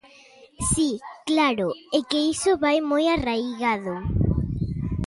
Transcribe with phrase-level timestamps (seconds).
[0.71, 0.89] Si,
[1.29, 1.67] claro,
[1.97, 3.95] é que iso vai moi arraigado.